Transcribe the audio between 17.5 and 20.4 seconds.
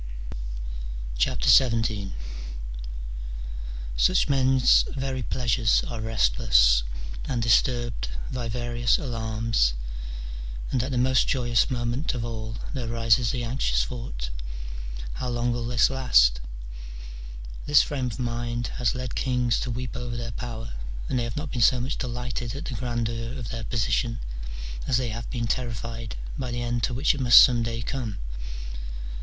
This frame of mind has led kings to weep over their